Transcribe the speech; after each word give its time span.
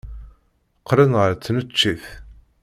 Qqlen 0.79 1.13
ɣer 1.19 1.31
tneččit. 1.35 2.03